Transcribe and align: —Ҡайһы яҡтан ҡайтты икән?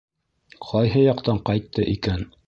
—Ҡайһы 0.69 1.03
яҡтан 1.03 1.41
ҡайтты 1.51 1.85
икән? 1.93 2.25